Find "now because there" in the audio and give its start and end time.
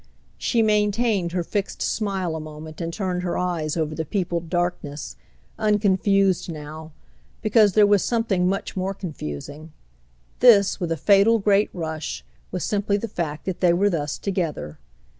6.51-7.85